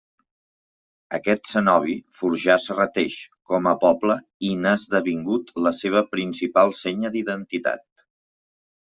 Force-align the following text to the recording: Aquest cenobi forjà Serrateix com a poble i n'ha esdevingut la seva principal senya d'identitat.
Aquest 1.15 1.49
cenobi 1.49 1.93
forjà 2.21 2.55
Serrateix 2.63 3.17
com 3.51 3.69
a 3.71 3.73
poble 3.83 4.15
i 4.47 4.49
n'ha 4.61 4.71
esdevingut 4.79 5.51
la 5.67 5.73
seva 5.81 6.01
principal 6.15 6.73
senya 6.79 7.13
d'identitat. 7.17 7.85